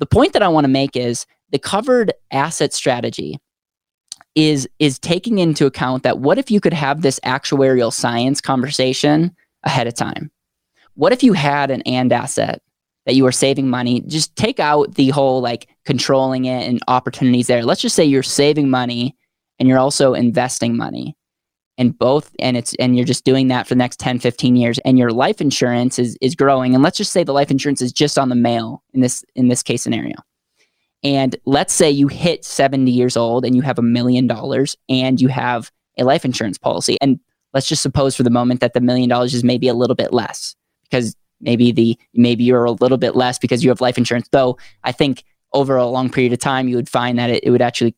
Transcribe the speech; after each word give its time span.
the 0.00 0.06
point 0.06 0.32
that 0.32 0.42
I 0.42 0.48
want 0.48 0.64
to 0.64 0.68
make 0.68 0.96
is 0.96 1.26
the 1.50 1.58
covered 1.58 2.12
asset 2.32 2.72
strategy 2.72 3.38
is 4.34 4.68
is 4.78 4.98
taking 4.98 5.38
into 5.38 5.66
account 5.66 6.02
that 6.04 6.18
what 6.18 6.38
if 6.38 6.50
you 6.50 6.60
could 6.60 6.72
have 6.72 7.02
this 7.02 7.20
actuarial 7.20 7.92
science 7.92 8.40
conversation 8.40 9.34
ahead 9.62 9.86
of 9.86 9.94
time? 9.94 10.30
What 10.94 11.12
if 11.12 11.22
you 11.22 11.34
had 11.34 11.70
an 11.70 11.82
and 11.82 12.12
asset 12.12 12.62
that 13.06 13.14
you 13.14 13.26
are 13.26 13.32
saving 13.32 13.68
money? 13.68 14.00
Just 14.02 14.34
take 14.36 14.58
out 14.58 14.94
the 14.94 15.10
whole 15.10 15.40
like 15.40 15.68
controlling 15.84 16.46
it 16.46 16.66
and 16.66 16.80
opportunities 16.88 17.46
there. 17.46 17.64
Let's 17.64 17.82
just 17.82 17.96
say 17.96 18.04
you're 18.04 18.22
saving 18.22 18.70
money 18.70 19.16
and 19.58 19.68
you're 19.68 19.78
also 19.78 20.14
investing 20.14 20.76
money 20.76 21.14
and 21.80 21.98
both 21.98 22.36
and 22.38 22.58
it's 22.58 22.74
and 22.74 22.94
you're 22.94 23.06
just 23.06 23.24
doing 23.24 23.48
that 23.48 23.66
for 23.66 23.74
the 23.74 23.78
next 23.78 23.98
10 23.98 24.18
15 24.20 24.54
years 24.54 24.78
and 24.84 24.98
your 24.98 25.10
life 25.10 25.40
insurance 25.40 25.98
is 25.98 26.16
is 26.20 26.36
growing. 26.36 26.74
And 26.74 26.84
let's 26.84 26.98
just 26.98 27.10
say 27.10 27.24
the 27.24 27.32
life 27.32 27.50
insurance 27.50 27.80
is 27.80 27.90
just 27.90 28.18
on 28.18 28.28
the 28.28 28.34
male 28.36 28.84
in 28.92 29.00
this 29.00 29.24
in 29.34 29.48
this 29.48 29.62
case 29.62 29.82
scenario. 29.82 30.14
And 31.02 31.34
let's 31.46 31.72
say 31.72 31.90
you 31.90 32.08
hit 32.08 32.44
70 32.44 32.90
years 32.90 33.16
old 33.16 33.46
and 33.46 33.56
you 33.56 33.62
have 33.62 33.78
a 33.78 33.82
million 33.82 34.26
dollars 34.26 34.76
and 34.90 35.18
you 35.18 35.28
have 35.28 35.72
a 35.96 36.04
life 36.04 36.26
insurance 36.26 36.58
policy. 36.58 36.98
And 37.00 37.18
let's 37.54 37.66
just 37.66 37.82
suppose 37.82 38.14
for 38.14 38.24
the 38.24 38.30
moment 38.30 38.60
that 38.60 38.74
the 38.74 38.82
million 38.82 39.08
dollars 39.08 39.32
is 39.32 39.42
maybe 39.42 39.66
a 39.66 39.74
little 39.74 39.96
bit 39.96 40.12
less 40.12 40.54
because 40.82 41.16
maybe 41.40 41.72
the 41.72 41.98
maybe 42.12 42.44
you're 42.44 42.66
a 42.66 42.72
little 42.72 42.98
bit 42.98 43.16
less 43.16 43.38
because 43.38 43.64
you 43.64 43.70
have 43.70 43.80
life 43.80 43.96
insurance 43.96 44.28
though 44.30 44.58
i 44.84 44.92
think 44.92 45.24
over 45.54 45.76
a 45.76 45.86
long 45.86 46.10
period 46.10 46.34
of 46.34 46.38
time 46.38 46.68
you 46.68 46.76
would 46.76 46.88
find 46.88 47.18
that 47.18 47.30
it, 47.30 47.42
it 47.42 47.50
would 47.50 47.62
actually 47.62 47.96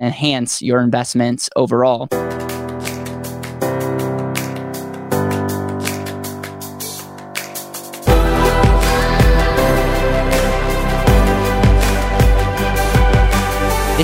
enhance 0.00 0.62
your 0.62 0.80
investments 0.80 1.50
overall 1.56 2.08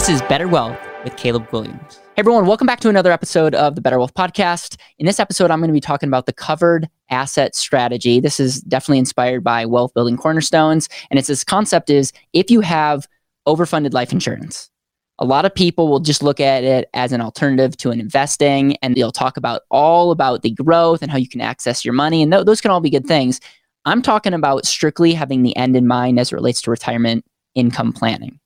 This 0.00 0.08
is 0.08 0.22
Better 0.22 0.48
Wealth 0.48 0.78
with 1.04 1.14
Caleb 1.18 1.46
Guilliams. 1.50 1.98
Hey 1.98 2.20
everyone, 2.20 2.46
welcome 2.46 2.66
back 2.66 2.80
to 2.80 2.88
another 2.88 3.12
episode 3.12 3.54
of 3.54 3.74
the 3.74 3.82
Better 3.82 3.98
Wealth 3.98 4.14
Podcast. 4.14 4.80
In 4.98 5.04
this 5.04 5.20
episode, 5.20 5.50
I'm 5.50 5.58
going 5.58 5.68
to 5.68 5.74
be 5.74 5.78
talking 5.78 6.08
about 6.08 6.24
the 6.24 6.32
covered 6.32 6.88
asset 7.10 7.54
strategy. 7.54 8.18
This 8.18 8.40
is 8.40 8.62
definitely 8.62 8.98
inspired 8.98 9.44
by 9.44 9.66
wealth 9.66 9.92
building 9.92 10.16
cornerstones. 10.16 10.88
And 11.10 11.18
it's 11.18 11.28
this 11.28 11.44
concept 11.44 11.90
is 11.90 12.14
if 12.32 12.50
you 12.50 12.62
have 12.62 13.06
overfunded 13.46 13.92
life 13.92 14.10
insurance, 14.10 14.70
a 15.18 15.26
lot 15.26 15.44
of 15.44 15.54
people 15.54 15.88
will 15.88 16.00
just 16.00 16.22
look 16.22 16.40
at 16.40 16.64
it 16.64 16.88
as 16.94 17.12
an 17.12 17.20
alternative 17.20 17.76
to 17.76 17.90
an 17.90 18.00
investing 18.00 18.78
and 18.78 18.94
they'll 18.94 19.12
talk 19.12 19.36
about 19.36 19.64
all 19.70 20.12
about 20.12 20.40
the 20.40 20.52
growth 20.52 21.02
and 21.02 21.10
how 21.10 21.18
you 21.18 21.28
can 21.28 21.42
access 21.42 21.84
your 21.84 21.92
money. 21.92 22.22
And 22.22 22.32
th- 22.32 22.46
those 22.46 22.62
can 22.62 22.70
all 22.70 22.80
be 22.80 22.88
good 22.88 23.06
things. 23.06 23.38
I'm 23.84 24.00
talking 24.00 24.32
about 24.32 24.64
strictly 24.64 25.12
having 25.12 25.42
the 25.42 25.54
end 25.58 25.76
in 25.76 25.86
mind 25.86 26.18
as 26.18 26.32
it 26.32 26.36
relates 26.36 26.62
to 26.62 26.70
retirement 26.70 27.26
income 27.54 27.92
planning 27.92 28.40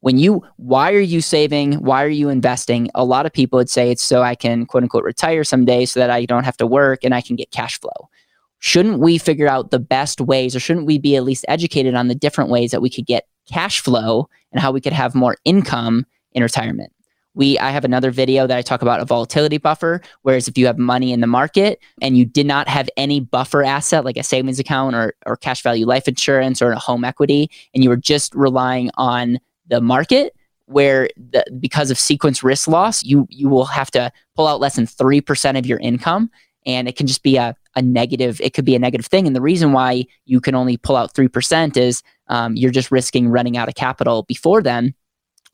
when 0.00 0.18
you 0.18 0.44
why 0.56 0.92
are 0.92 1.00
you 1.00 1.20
saving? 1.20 1.74
Why 1.74 2.04
are 2.04 2.08
you 2.08 2.28
investing? 2.28 2.90
A 2.94 3.04
lot 3.04 3.26
of 3.26 3.32
people 3.32 3.56
would 3.58 3.70
say 3.70 3.90
it's 3.90 4.02
so 4.02 4.22
i 4.22 4.34
can 4.34 4.66
quote 4.66 4.82
unquote 4.82 5.04
retire 5.04 5.44
someday 5.44 5.84
so 5.84 6.00
that 6.00 6.10
i 6.10 6.24
don't 6.24 6.44
have 6.44 6.56
to 6.58 6.66
work 6.66 7.04
and 7.04 7.14
i 7.14 7.20
can 7.20 7.36
get 7.36 7.50
cash 7.50 7.80
flow. 7.80 8.08
Shouldn't 8.60 8.98
we 8.98 9.18
figure 9.18 9.48
out 9.48 9.70
the 9.70 9.78
best 9.78 10.20
ways 10.20 10.54
or 10.56 10.60
shouldn't 10.60 10.86
we 10.86 10.98
be 10.98 11.16
at 11.16 11.24
least 11.24 11.44
educated 11.48 11.94
on 11.94 12.08
the 12.08 12.14
different 12.14 12.50
ways 12.50 12.72
that 12.72 12.82
we 12.82 12.90
could 12.90 13.06
get 13.06 13.28
cash 13.48 13.80
flow 13.80 14.28
and 14.52 14.60
how 14.60 14.72
we 14.72 14.80
could 14.80 14.92
have 14.92 15.14
more 15.14 15.36
income 15.44 16.06
in 16.32 16.42
retirement? 16.42 16.92
We 17.34 17.58
i 17.58 17.70
have 17.70 17.84
another 17.84 18.10
video 18.10 18.46
that 18.46 18.56
i 18.56 18.62
talk 18.62 18.82
about 18.82 19.00
a 19.00 19.04
volatility 19.04 19.58
buffer 19.58 20.00
whereas 20.22 20.46
if 20.48 20.56
you 20.56 20.66
have 20.66 20.78
money 20.78 21.12
in 21.12 21.20
the 21.20 21.26
market 21.26 21.80
and 22.00 22.16
you 22.16 22.24
did 22.24 22.46
not 22.46 22.68
have 22.68 22.88
any 22.96 23.20
buffer 23.20 23.64
asset 23.64 24.04
like 24.04 24.16
a 24.16 24.22
savings 24.22 24.58
account 24.60 24.94
or, 24.94 25.14
or 25.26 25.36
cash 25.36 25.62
value 25.62 25.86
life 25.86 26.06
insurance 26.06 26.62
or 26.62 26.70
a 26.70 26.78
home 26.78 27.04
equity 27.04 27.50
and 27.74 27.82
you 27.82 27.90
were 27.90 27.96
just 27.96 28.34
relying 28.34 28.90
on 28.96 29.38
the 29.68 29.80
market 29.80 30.34
where 30.66 31.08
the, 31.16 31.44
because 31.58 31.90
of 31.90 31.98
sequence 31.98 32.42
risk 32.42 32.68
loss, 32.68 33.02
you 33.02 33.26
you 33.30 33.48
will 33.48 33.64
have 33.64 33.90
to 33.92 34.12
pull 34.36 34.46
out 34.46 34.60
less 34.60 34.76
than 34.76 34.86
three 34.86 35.20
percent 35.20 35.56
of 35.56 35.66
your 35.66 35.78
income, 35.78 36.30
and 36.66 36.88
it 36.88 36.96
can 36.96 37.06
just 37.06 37.22
be 37.22 37.36
a, 37.36 37.56
a 37.74 37.82
negative. 37.82 38.40
It 38.40 38.52
could 38.54 38.66
be 38.66 38.74
a 38.74 38.78
negative 38.78 39.06
thing, 39.06 39.26
and 39.26 39.34
the 39.34 39.40
reason 39.40 39.72
why 39.72 40.04
you 40.26 40.40
can 40.40 40.54
only 40.54 40.76
pull 40.76 40.96
out 40.96 41.14
three 41.14 41.28
percent 41.28 41.76
is 41.76 42.02
um, 42.28 42.54
you're 42.54 42.70
just 42.70 42.90
risking 42.90 43.28
running 43.28 43.56
out 43.56 43.68
of 43.68 43.74
capital 43.74 44.24
before 44.24 44.62
then. 44.62 44.94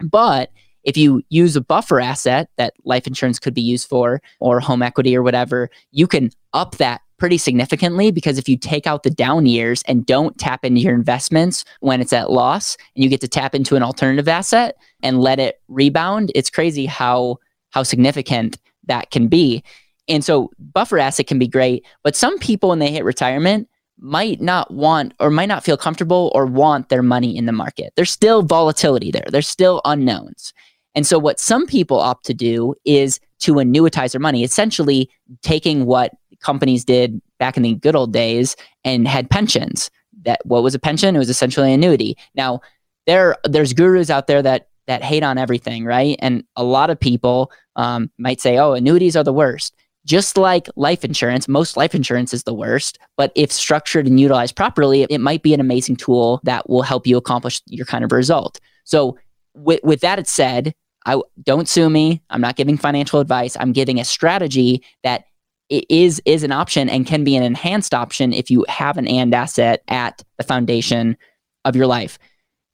But 0.01 0.51
if 0.83 0.97
you 0.97 1.23
use 1.31 1.57
a 1.57 1.61
buffer 1.61 2.01
asset 2.01 2.51
that 2.57 2.75
life 2.85 3.07
insurance 3.07 3.39
could 3.39 3.55
be 3.55 3.63
used 3.63 3.89
for, 3.89 4.21
or 4.41 4.61
home 4.61 4.83
equity 4.83 5.17
or 5.17 5.23
whatever, 5.23 5.71
you 5.93 6.07
can 6.07 6.31
up 6.53 6.77
that 6.79 7.01
pretty 7.19 7.39
significantly 7.39 8.11
because 8.11 8.39
if 8.39 8.49
you 8.49 8.57
take 8.57 8.87
out 8.87 9.03
the 9.03 9.11
down 9.11 9.47
years 9.47 9.83
and 9.87 10.07
don't 10.07 10.37
tap 10.39 10.65
into 10.65 10.81
your 10.81 10.95
investments 10.95 11.65
when 11.81 12.01
it's 12.01 12.13
at 12.13 12.31
loss 12.31 12.77
and 12.95 13.05
you 13.05 13.11
get 13.11 13.21
to 13.21 13.29
tap 13.29 13.55
into 13.55 13.77
an 13.77 13.83
alternative 13.83 14.29
asset 14.29 14.77
and 15.03 15.21
let 15.21 15.39
it 15.39 15.61
rebound, 15.69 16.31
it's 16.35 16.51
crazy 16.51 16.87
how 16.87 17.39
how 17.71 17.83
significant 17.83 18.59
that 18.87 19.11
can 19.11 19.27
be. 19.27 19.63
And 20.07 20.25
so 20.25 20.51
buffer 20.59 20.99
asset 20.99 21.27
can 21.27 21.39
be 21.39 21.49
great, 21.49 21.85
but 22.03 22.15
some 22.15 22.39
people 22.39 22.69
when 22.69 22.79
they 22.79 22.91
hit 22.91 23.05
retirement 23.05 23.69
might 23.99 24.41
not 24.41 24.73
want 24.73 25.15
or 25.21 25.31
might 25.31 25.47
not 25.47 25.65
feel 25.65 25.77
comfortable 25.77 26.31
or 26.35 26.47
want 26.47 26.89
their 26.89 27.03
money 27.03 27.37
in 27.37 27.47
the 27.47 27.53
market. 27.53 27.93
There's 27.97 28.11
still 28.11 28.43
volatility 28.43 29.11
there. 29.11 29.27
There's 29.31 29.49
still 29.49 29.81
unknowns. 29.85 30.53
And 30.95 31.07
so 31.07 31.19
what 31.19 31.41
some 31.41 31.67
people 31.67 31.99
opt 31.99 32.25
to 32.27 32.35
do 32.35 32.75
is 32.85 33.21
to 33.41 33.55
annuitize 33.55 34.13
their 34.13 34.21
money, 34.21 34.45
essentially 34.45 35.11
taking 35.43 35.87
what 35.87 36.13
companies 36.41 36.85
did 36.85 37.21
back 37.39 37.57
in 37.57 37.63
the 37.63 37.75
good 37.75 37.97
old 37.97 38.13
days 38.13 38.57
and 38.85 39.09
had 39.09 39.31
pensions. 39.31 39.91
That 40.23 40.41
what 40.45 40.63
was 40.63 40.75
a 40.75 40.79
pension? 40.79 41.15
It 41.15 41.19
was 41.19 41.31
essentially 41.31 41.69
an 41.69 41.75
annuity. 41.75 42.17
Now 42.35 42.61
there 43.07 43.37
there's 43.45 43.73
gurus 43.73 44.11
out 44.11 44.27
there 44.27 44.43
that 44.43 44.69
that 44.87 45.03
hate 45.03 45.23
on 45.23 45.39
everything, 45.39 45.85
right? 45.85 46.17
And 46.21 46.45
a 46.57 46.65
lot 46.65 46.91
of 46.91 47.01
people 47.01 47.51
um, 47.77 48.11
might 48.19 48.41
say, 48.41 48.59
"Oh, 48.59 48.73
annuities 48.73 49.17
are 49.17 49.25
the 49.25 49.33
worst." 49.33 49.75
Just 50.07 50.37
like 50.37 50.69
life 50.77 51.03
insurance, 51.03 51.49
most 51.49 51.79
life 51.79 51.95
insurance 51.95 52.35
is 52.35 52.43
the 52.43 52.53
worst, 52.53 52.99
but 53.17 53.33
if 53.35 53.51
structured 53.51 54.07
and 54.07 54.21
utilized 54.21 54.55
properly, 54.55 55.07
it 55.09 55.21
might 55.21 55.43
be 55.43 55.55
an 55.55 55.61
amazing 55.61 55.97
tool 55.97 56.41
that 56.45 56.69
will 56.69 56.83
help 56.83 57.07
you 57.07 57.17
accomplish 57.17 57.63
your 57.67 57.87
kind 57.87 58.05
of 58.05 58.13
result. 58.13 58.61
So, 58.85 59.17
with, 59.55 59.81
with 59.83 60.01
that 60.01 60.27
said, 60.29 60.75
I 61.07 61.21
don't 61.43 61.69
sue 61.69 61.91
me. 61.91 62.23
I'm 62.31 62.41
not 62.41 62.57
giving 62.57 62.77
financial 62.77 63.21
advice. 63.21 63.57
I'm 63.59 63.73
giving 63.73 64.01
a 64.01 64.05
strategy 64.05 64.83
that 65.03 65.25
is 65.71 66.21
is 66.25 66.43
an 66.43 66.53
option 66.53 66.89
and 66.89 67.07
can 67.07 67.25
be 67.25 67.37
an 67.37 67.43
enhanced 67.43 67.95
option 67.95 68.33
if 68.33 68.51
you 68.51 68.65
have 68.69 68.97
an 68.97 69.09
and 69.09 69.35
asset 69.35 69.83
at 69.89 70.23
the 70.39 70.45
foundation 70.45 71.17
of 71.65 71.75
your 71.75 71.87
life. 71.87 72.19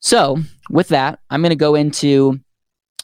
So, 0.00 0.38
with 0.70 0.88
that, 0.88 1.20
I'm 1.30 1.42
going 1.42 1.50
to 1.50 1.56
go 1.56 1.74
into 1.74 2.40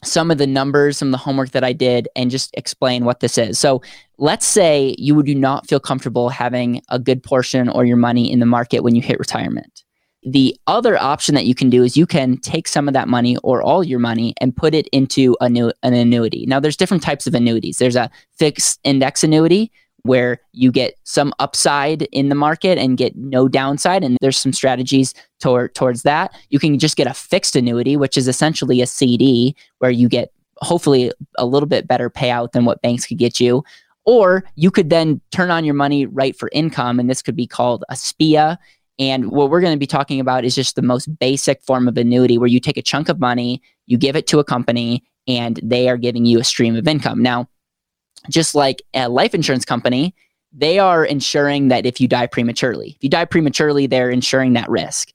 some 0.03 0.31
of 0.31 0.38
the 0.38 0.47
numbers, 0.47 0.98
some 0.98 1.09
of 1.09 1.12
the 1.12 1.19
homework 1.19 1.50
that 1.50 1.64
I 1.64 1.72
did, 1.72 2.08
and 2.16 2.31
just 2.31 2.50
explain 2.54 3.04
what 3.04 3.20
this 3.20 3.38
is. 3.38 3.58
So, 3.58 3.82
let's 4.19 4.47
say 4.47 4.94
you 4.98 5.14
would 5.14 5.26
do 5.26 5.34
not 5.34 5.69
feel 5.69 5.81
comfortable 5.81 6.28
having 6.28 6.82
a 6.88 6.98
good 6.98 7.22
portion 7.22 7.69
or 7.69 7.84
your 7.84 7.97
money 7.97 8.31
in 8.31 8.41
the 8.41 8.47
market 8.47 8.81
when 8.81 8.94
you 8.94 9.03
hit 9.03 9.19
retirement. 9.19 9.84
The 10.28 10.59
other 10.66 11.00
option 11.00 11.34
that 11.37 11.47
you 11.47 11.54
can 11.54 11.70
do 11.70 11.84
is 11.84 11.97
you 11.97 12.06
can 12.06 12.37
take 12.38 12.66
some 12.66 12.88
of 12.88 12.94
that 12.94 13.09
money 13.09 13.37
or 13.38 13.62
all 13.62 13.84
your 13.84 14.00
money 14.00 14.34
and 14.41 14.54
put 14.54 14.75
it 14.75 14.88
into 14.88 15.37
a 15.41 15.48
new, 15.48 15.72
an 15.84 15.94
annuity. 15.94 16.44
Now, 16.47 16.59
there's 16.59 16.76
different 16.76 17.03
types 17.03 17.26
of 17.28 17.34
annuities. 17.34 17.78
There's 17.78 17.97
a 17.97 18.10
fixed 18.37 18.81
index 18.82 19.22
annuity, 19.22 19.70
where 20.06 20.41
you 20.53 20.70
get 20.70 20.94
some 21.04 21.32
upside 21.38 22.03
in 22.12 22.28
the 22.28 22.34
market 22.34 22.78
and 22.78 22.97
get 22.97 23.16
no 23.16 23.48
downside. 23.48 24.04
And 24.04 24.16
there's 24.20 24.38
some 24.38 24.53
strategies 24.53 25.14
toward, 25.41 25.75
towards 25.75 26.03
that. 26.03 26.34
You 26.50 26.58
can 26.58 26.78
just 26.78 26.97
get 26.97 27.06
a 27.06 27.14
fixed 27.14 27.56
annuity, 27.56 27.97
which 27.97 28.16
is 28.16 28.28
essentially 28.28 28.81
a 28.81 28.87
CD 28.87 29.54
where 29.78 29.91
you 29.91 30.08
get 30.08 30.32
hopefully 30.58 31.12
a 31.37 31.44
little 31.44 31.69
bit 31.69 31.87
better 31.87 32.08
payout 32.08 32.53
than 32.53 32.64
what 32.64 32.81
banks 32.82 33.06
could 33.06 33.19
get 33.19 33.41
you. 33.41 33.64
Or 34.04 34.44
you 34.54 34.70
could 34.70 34.88
then 34.88 35.20
turn 35.32 35.50
on 35.50 35.64
your 35.64 35.75
money 35.75 36.06
right 36.06 36.38
for 36.38 36.48
income, 36.53 37.00
and 37.00 37.10
this 37.10 37.22
could 37.22 37.34
be 37.34 37.47
called 37.47 37.84
a 37.88 37.97
SPIA. 37.97 38.56
And 38.98 39.30
what 39.30 39.50
we're 39.50 39.60
going 39.60 39.74
to 39.74 39.78
be 39.78 39.86
talking 39.86 40.20
about 40.20 40.44
is 40.44 40.54
just 40.54 40.74
the 40.74 40.82
most 40.82 41.18
basic 41.18 41.62
form 41.62 41.86
of 41.86 41.96
annuity 41.98 42.38
where 42.38 42.48
you 42.48 42.60
take 42.60 42.78
a 42.78 42.82
chunk 42.82 43.08
of 43.08 43.20
money, 43.20 43.60
you 43.87 43.98
give 43.98 44.16
it 44.16 44.26
to 44.28 44.38
a 44.38 44.44
company, 44.44 45.04
and 45.28 45.60
they 45.62 45.88
are 45.88 45.96
giving 45.96 46.25
you 46.25 46.38
a 46.38 46.44
stream 46.44 46.76
of 46.76 46.88
income. 46.88 47.22
Now, 47.22 47.48
just 48.31 48.54
like 48.54 48.82
a 48.94 49.08
life 49.08 49.34
insurance 49.34 49.64
company, 49.64 50.14
they 50.52 50.78
are 50.78 51.04
ensuring 51.04 51.69
that 51.69 51.84
if 51.84 52.00
you 52.00 52.08
die 52.08 52.26
prematurely, 52.26 52.93
if 52.96 53.04
you 53.04 53.10
die 53.10 53.26
prematurely, 53.26 53.87
they're 53.87 54.10
ensuring 54.10 54.54
that 54.54 54.70
risk. 54.70 55.12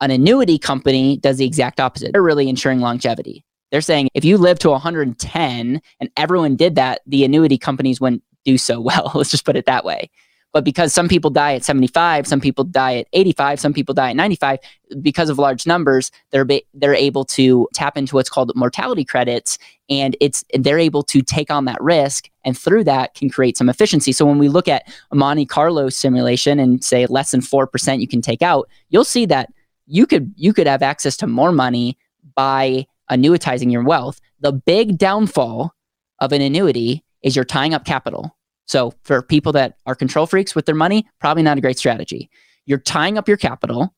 An 0.00 0.10
annuity 0.10 0.58
company 0.58 1.16
does 1.18 1.38
the 1.38 1.44
exact 1.44 1.80
opposite. 1.80 2.12
They're 2.12 2.22
really 2.22 2.48
ensuring 2.48 2.80
longevity. 2.80 3.44
They're 3.70 3.80
saying 3.80 4.08
if 4.14 4.24
you 4.24 4.38
live 4.38 4.58
to 4.60 4.70
110 4.70 5.82
and 6.00 6.10
everyone 6.16 6.56
did 6.56 6.76
that, 6.76 7.02
the 7.06 7.24
annuity 7.24 7.58
companies 7.58 8.00
wouldn't 8.00 8.22
do 8.44 8.56
so 8.56 8.80
well. 8.88 9.12
Let's 9.14 9.30
just 9.30 9.44
put 9.44 9.56
it 9.56 9.66
that 9.66 9.84
way. 9.84 10.10
But 10.58 10.64
because 10.64 10.92
some 10.92 11.06
people 11.06 11.30
die 11.30 11.54
at 11.54 11.62
75, 11.62 12.26
some 12.26 12.40
people 12.40 12.64
die 12.64 12.96
at 12.96 13.06
85, 13.12 13.60
some 13.60 13.72
people 13.72 13.94
die 13.94 14.10
at 14.10 14.16
95, 14.16 14.58
because 15.00 15.30
of 15.30 15.38
large 15.38 15.68
numbers, 15.68 16.10
they're 16.32 16.44
ba- 16.44 16.62
they're 16.74 16.96
able 16.96 17.24
to 17.26 17.68
tap 17.74 17.96
into 17.96 18.16
what's 18.16 18.28
called 18.28 18.50
mortality 18.56 19.04
credits, 19.04 19.56
and 19.88 20.16
it's 20.20 20.44
they're 20.54 20.80
able 20.80 21.04
to 21.04 21.22
take 21.22 21.48
on 21.48 21.66
that 21.66 21.80
risk, 21.80 22.28
and 22.44 22.58
through 22.58 22.82
that 22.82 23.14
can 23.14 23.30
create 23.30 23.56
some 23.56 23.68
efficiency. 23.68 24.10
So 24.10 24.26
when 24.26 24.38
we 24.38 24.48
look 24.48 24.66
at 24.66 24.92
a 25.12 25.14
Monte 25.14 25.46
Carlo 25.46 25.90
simulation 25.90 26.58
and 26.58 26.82
say 26.82 27.06
less 27.06 27.30
than 27.30 27.40
four 27.40 27.68
percent 27.68 28.00
you 28.00 28.08
can 28.08 28.20
take 28.20 28.42
out, 28.42 28.68
you'll 28.88 29.04
see 29.04 29.26
that 29.26 29.52
you 29.86 30.08
could 30.08 30.34
you 30.34 30.52
could 30.52 30.66
have 30.66 30.82
access 30.82 31.16
to 31.18 31.28
more 31.28 31.52
money 31.52 31.96
by 32.34 32.84
annuitizing 33.12 33.70
your 33.70 33.84
wealth. 33.84 34.20
The 34.40 34.50
big 34.50 34.98
downfall 34.98 35.72
of 36.18 36.32
an 36.32 36.42
annuity 36.42 37.04
is 37.22 37.36
you're 37.36 37.44
tying 37.44 37.74
up 37.74 37.84
capital. 37.84 38.34
So 38.68 38.92
for 39.02 39.22
people 39.22 39.52
that 39.52 39.78
are 39.86 39.94
control 39.94 40.26
freaks 40.26 40.54
with 40.54 40.66
their 40.66 40.74
money, 40.74 41.08
probably 41.20 41.42
not 41.42 41.58
a 41.58 41.60
great 41.60 41.78
strategy. 41.78 42.30
You're 42.66 42.78
tying 42.78 43.18
up 43.18 43.26
your 43.26 43.38
capital. 43.38 43.94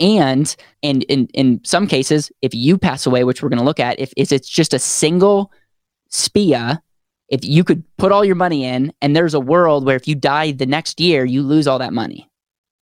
And 0.00 0.54
and 0.82 1.04
in, 1.04 1.28
in 1.28 1.60
some 1.64 1.86
cases, 1.86 2.32
if 2.42 2.52
you 2.52 2.76
pass 2.76 3.06
away, 3.06 3.22
which 3.22 3.42
we're 3.42 3.48
going 3.48 3.60
to 3.60 3.64
look 3.64 3.80
at, 3.80 3.98
if, 4.00 4.12
if 4.16 4.32
it's 4.32 4.48
just 4.48 4.74
a 4.74 4.78
single 4.78 5.52
SPIA, 6.10 6.82
if 7.28 7.44
you 7.44 7.62
could 7.62 7.84
put 7.96 8.10
all 8.10 8.24
your 8.24 8.34
money 8.34 8.64
in, 8.64 8.92
and 9.00 9.14
there's 9.14 9.34
a 9.34 9.40
world 9.40 9.86
where 9.86 9.96
if 9.96 10.08
you 10.08 10.16
die 10.16 10.50
the 10.50 10.66
next 10.66 10.98
year, 10.98 11.24
you 11.24 11.42
lose 11.42 11.68
all 11.68 11.78
that 11.78 11.92
money. 11.92 12.28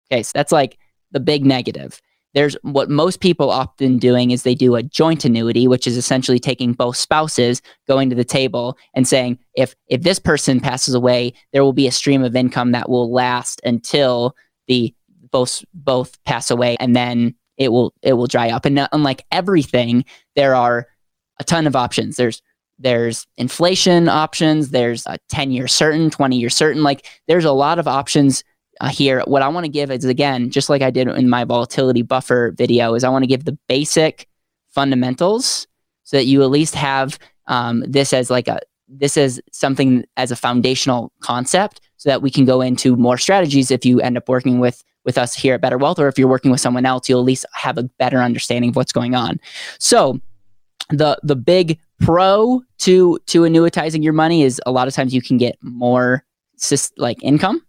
Okay, 0.09 0.23
so 0.23 0.31
that's 0.33 0.51
like 0.51 0.77
the 1.11 1.19
big 1.19 1.45
negative 1.45 2.01
there's 2.35 2.55
what 2.61 2.89
most 2.89 3.21
people 3.21 3.49
often 3.49 3.97
doing 3.97 4.29
is 4.29 4.43
they 4.43 4.53
do 4.53 4.75
a 4.75 4.83
joint 4.83 5.25
annuity 5.25 5.67
which 5.67 5.87
is 5.87 5.97
essentially 5.97 6.37
taking 6.37 6.73
both 6.73 6.95
spouses 6.97 7.61
going 7.87 8.09
to 8.09 8.15
the 8.15 8.23
table 8.23 8.77
and 8.93 9.07
saying 9.07 9.39
if 9.55 9.75
if 9.87 10.03
this 10.03 10.19
person 10.19 10.59
passes 10.59 10.93
away 10.93 11.33
there 11.53 11.63
will 11.63 11.73
be 11.73 11.87
a 11.87 11.91
stream 11.91 12.23
of 12.23 12.35
income 12.35 12.71
that 12.73 12.89
will 12.89 13.11
last 13.11 13.59
until 13.63 14.35
the 14.67 14.93
both 15.31 15.65
both 15.73 16.23
pass 16.23 16.51
away 16.51 16.77
and 16.79 16.95
then 16.95 17.35
it 17.57 17.69
will 17.71 17.93
it 18.01 18.13
will 18.13 18.27
dry 18.27 18.49
up. 18.49 18.65
And 18.65 18.87
unlike 18.91 19.25
everything 19.31 20.05
there 20.35 20.55
are 20.55 20.87
a 21.39 21.43
ton 21.43 21.67
of 21.67 21.75
options. 21.75 22.15
There's 22.15 22.41
there's 22.77 23.25
inflation 23.37 24.09
options. 24.09 24.69
There's 24.69 25.05
a 25.05 25.17
10 25.29 25.51
year 25.51 25.67
certain 25.67 26.09
20 26.09 26.37
year 26.37 26.49
certain. 26.49 26.83
Like 26.83 27.05
there's 27.27 27.45
a 27.45 27.51
lot 27.51 27.79
of 27.79 27.87
options 27.87 28.43
uh, 28.81 28.89
here. 28.89 29.21
What 29.25 29.41
I 29.41 29.47
want 29.47 29.65
to 29.65 29.71
give 29.71 29.91
is 29.91 30.05
again, 30.05 30.49
just 30.49 30.69
like 30.69 30.81
I 30.81 30.91
did 30.91 31.07
in 31.07 31.29
my 31.29 31.43
volatility 31.43 32.01
buffer 32.01 32.51
video, 32.51 32.93
is 32.95 33.03
I 33.03 33.09
want 33.09 33.23
to 33.23 33.27
give 33.27 33.45
the 33.45 33.57
basic 33.67 34.27
fundamentals 34.69 35.67
so 36.03 36.17
that 36.17 36.25
you 36.25 36.43
at 36.43 36.49
least 36.49 36.75
have 36.75 37.17
um, 37.47 37.83
this 37.87 38.13
as 38.13 38.29
like 38.29 38.47
a 38.47 38.59
this 38.87 39.17
is 39.17 39.41
something 39.51 40.05
as 40.17 40.31
a 40.31 40.35
foundational 40.35 41.11
concept 41.19 41.81
so 41.97 42.09
that 42.09 42.21
we 42.21 42.29
can 42.29 42.45
go 42.45 42.61
into 42.61 42.95
more 42.95 43.17
strategies 43.17 43.71
if 43.71 43.85
you 43.85 43.99
end 43.99 44.17
up 44.17 44.29
working 44.29 44.59
with 44.59 44.83
with 45.05 45.17
us 45.17 45.35
here 45.35 45.55
at 45.55 45.61
better 45.61 45.77
wealth 45.77 45.99
or 45.99 46.07
if 46.07 46.17
you're 46.17 46.27
working 46.27 46.51
with 46.51 46.61
someone 46.61 46.85
else 46.85 47.09
you'll 47.09 47.19
at 47.19 47.25
least 47.25 47.45
have 47.53 47.77
a 47.77 47.83
better 47.83 48.19
understanding 48.19 48.69
of 48.69 48.75
what's 48.75 48.91
going 48.91 49.15
on 49.15 49.39
so 49.79 50.19
the 50.89 51.17
the 51.23 51.35
big 51.35 51.79
pro 51.99 52.61
to 52.77 53.17
to 53.25 53.41
annuitizing 53.41 54.03
your 54.03 54.13
money 54.13 54.43
is 54.43 54.61
a 54.65 54.71
lot 54.71 54.87
of 54.87 54.93
times 54.93 55.13
you 55.13 55.21
can 55.21 55.37
get 55.37 55.57
more 55.61 56.23
like 56.97 57.21
income 57.23 57.65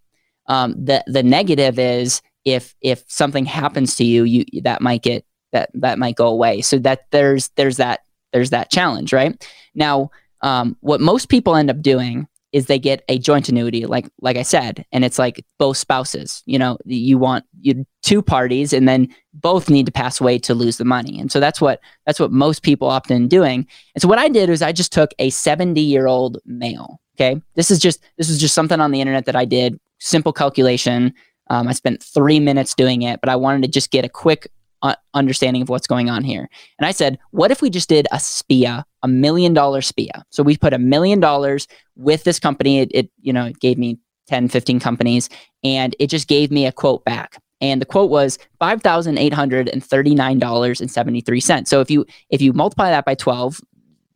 um, 0.49 0.75
the 0.83 1.03
the 1.07 1.23
negative 1.23 1.79
is 1.79 2.23
if 2.45 2.75
if 2.81 3.05
something 3.09 3.45
happens 3.45 3.97
to 3.97 4.05
you, 4.05 4.25
you 4.25 4.45
that 4.63 4.81
might 4.81 5.03
get 5.03 5.25
that 5.53 5.71
that 5.75 5.99
might 5.99 6.17
go 6.17 6.29
away. 6.29 6.63
So 6.63 6.79
that 6.79 7.07
there's 7.11 7.49
there's 7.57 7.77
that 7.79 8.01
there's 8.33 8.51
that 8.51 8.71
challenge, 8.71 9.13
right? 9.13 9.47
Now, 9.75 10.11
um, 10.43 10.77
what 10.81 11.01
most 11.01 11.29
people 11.29 11.57
end 11.57 11.71
up 11.71 11.81
doing 11.81 12.29
is 12.53 12.67
they 12.67 12.79
get 12.79 13.05
a 13.09 13.19
joint 13.19 13.49
annuity, 13.49 13.85
like 13.85 14.09
like 14.21 14.37
I 14.37 14.43
said, 14.43 14.87
and 14.93 15.05
it's 15.05 15.19
like 15.19 15.45
both 15.59 15.77
spouses. 15.77 16.43
You 16.47 16.59
know, 16.59 16.79
you 16.85 17.19
want 17.19 17.45
you 17.61 17.85
two 18.03 18.23
parties, 18.23 18.73
and 18.73 18.89
then 18.89 19.09
both 19.35 19.69
need 19.69 19.87
to 19.87 19.93
pass 19.93 20.21
away 20.21 20.39
to 20.39 20.55
lose 20.55 20.79
the 20.79 20.85
money. 20.85 21.19
And 21.19 21.31
so 21.31 21.41
that's 21.41 21.61
what 21.61 21.81
that's 22.07 22.21
what 22.21 22.33
most 22.33 22.63
people 22.63 22.89
opt 22.89 23.11
in 23.11 23.29
doing. 23.29 23.67
And 23.95 24.03
so 24.03 24.09
what 24.09 24.19
I 24.19 24.29
did 24.29 24.49
was 24.49 24.63
I 24.63 24.73
just 24.73 24.93
took 24.93 25.11
a 25.19 25.31
70 25.31 25.81
year 25.81 26.07
old 26.07 26.39
male. 26.47 27.01
Okay, 27.17 27.41
this 27.55 27.71
is 27.71 27.79
just 27.79 28.01
this 28.19 28.29
is 28.29 28.39
just 28.39 28.55
something 28.55 28.81
on 28.81 28.91
the 28.91 29.01
internet 29.01 29.27
that 29.27 29.37
I 29.37 29.45
did 29.45 29.81
simple 29.99 30.33
calculation. 30.33 31.15
Um, 31.49 31.69
I 31.69 31.73
spent 31.73 32.03
three 32.03 32.41
minutes 32.41 32.75
doing 32.75 33.03
it, 33.03 33.21
but 33.21 33.29
I 33.29 33.37
wanted 33.37 33.63
to 33.63 33.69
just 33.69 33.91
get 33.91 34.05
a 34.05 34.09
quick 34.09 34.51
uh, 34.83 34.95
understanding 35.15 35.63
of 35.63 35.69
what's 35.69 35.87
going 35.87 36.11
on 36.11 36.25
here. 36.25 36.49
And 36.79 36.87
I 36.87 36.93
said, 36.93 37.19
what 37.31 37.51
if 37.51 37.63
we 37.63 37.71
just 37.71 37.89
did 37.89 38.07
a 38.13 38.19
SPIA, 38.21 38.85
a 39.03 39.09
million 39.09 39.55
dollar 39.55 39.81
SPIA? 39.81 40.25
So 40.31 40.43
we 40.43 40.57
put 40.57 40.73
a 40.73 40.79
million 40.79 41.21
dollars 41.21 41.67
with 41.97 42.25
this 42.25 42.39
company. 42.39 42.81
It, 42.81 42.91
it, 42.93 43.11
you 43.21 43.33
know, 43.33 43.47
it 43.47 43.61
gave 43.61 43.79
me 43.79 43.99
10, 44.29 44.49
15 44.49 44.81
companies, 44.81 45.29
and 45.63 45.95
it 45.99 46.09
just 46.09 46.29
gave 46.29 46.51
me 46.51 46.67
a 46.67 46.73
quote 46.73 47.05
back. 47.05 47.41
And 47.61 47.81
the 47.81 47.87
quote 47.87 48.11
was 48.11 48.39
five 48.59 48.83
thousand 48.83 49.19
eight 49.19 49.33
hundred 49.33 49.69
and 49.69 49.83
thirty 49.83 50.15
nine 50.15 50.39
dollars 50.39 50.81
and 50.81 50.91
seventy 50.91 51.23
three 51.23 51.41
cents. 51.41 51.71
So 51.71 51.81
if 51.81 51.91
you 51.91 52.05
if 52.29 52.43
you 52.43 52.53
multiply 52.53 52.91
that 52.91 53.07
by 53.07 53.15
twelve, 53.15 53.61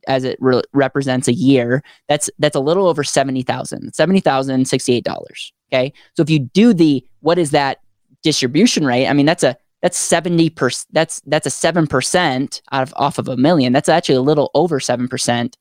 as 0.07 0.23
it 0.23 0.37
re- 0.39 0.61
represents 0.73 1.27
a 1.27 1.33
year, 1.33 1.81
that's 2.07 2.29
that's 2.37 2.55
a 2.55 2.59
little 2.59 2.87
over 2.87 3.03
seventy 3.03 3.41
thousand, 3.41 3.93
seventy 3.95 4.19
thousand 4.19 4.67
sixty 4.67 4.93
eight 4.93 5.03
dollars. 5.03 5.51
Okay. 5.71 5.93
So 6.15 6.23
if 6.23 6.29
you 6.29 6.39
do 6.39 6.73
the, 6.73 7.05
what 7.21 7.37
is 7.37 7.51
that 7.51 7.79
distribution 8.23 8.85
rate? 8.85 9.07
I 9.07 9.13
mean, 9.13 9.25
that's 9.25 9.43
a, 9.43 9.55
that's 9.81 9.97
70 9.97 10.49
percent. 10.51 10.87
That's, 10.91 11.21
that's 11.25 11.47
a 11.47 11.49
7% 11.49 12.61
out 12.71 12.83
of, 12.83 12.93
off 12.97 13.17
of 13.17 13.27
a 13.27 13.37
million. 13.37 13.73
That's 13.73 13.89
actually 13.89 14.15
a 14.15 14.21
little 14.21 14.51
over 14.53 14.79
7% 14.79 15.53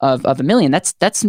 of, 0.00 0.24
of 0.24 0.40
a 0.40 0.42
million. 0.42 0.72
That's, 0.72 0.92
that's, 0.94 1.24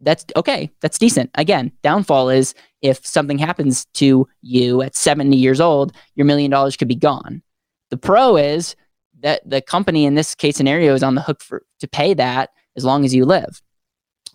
that's 0.00 0.24
okay. 0.36 0.70
That's 0.80 0.98
decent. 0.98 1.30
Again, 1.34 1.72
downfall 1.82 2.30
is 2.30 2.54
if 2.82 3.06
something 3.06 3.38
happens 3.38 3.86
to 3.94 4.28
you 4.42 4.82
at 4.82 4.94
70 4.94 5.36
years 5.36 5.60
old, 5.60 5.94
your 6.14 6.26
million 6.26 6.50
dollars 6.50 6.76
could 6.76 6.88
be 6.88 6.94
gone. 6.94 7.42
The 7.90 7.96
pro 7.96 8.36
is 8.36 8.76
that 9.20 9.48
the 9.48 9.62
company 9.62 10.04
in 10.04 10.14
this 10.14 10.34
case 10.34 10.56
scenario 10.56 10.94
is 10.94 11.02
on 11.02 11.14
the 11.14 11.22
hook 11.22 11.42
for 11.42 11.62
to 11.80 11.88
pay 11.88 12.12
that 12.14 12.50
as 12.76 12.84
long 12.84 13.04
as 13.04 13.14
you 13.14 13.24
live. 13.24 13.62